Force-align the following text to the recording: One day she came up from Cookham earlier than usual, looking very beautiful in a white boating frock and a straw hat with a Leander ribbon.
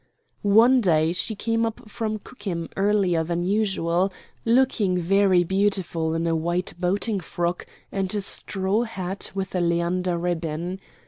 One 0.41 0.81
day 0.81 1.13
she 1.13 1.35
came 1.35 1.63
up 1.63 1.87
from 1.87 2.17
Cookham 2.17 2.69
earlier 2.75 3.23
than 3.23 3.43
usual, 3.43 4.11
looking 4.45 4.97
very 4.97 5.43
beautiful 5.43 6.15
in 6.15 6.25
a 6.25 6.35
white 6.35 6.73
boating 6.79 7.19
frock 7.19 7.67
and 7.91 8.11
a 8.15 8.21
straw 8.21 8.81
hat 8.81 9.29
with 9.35 9.53
a 9.53 9.61
Leander 9.61 10.17
ribbon. 10.17 10.79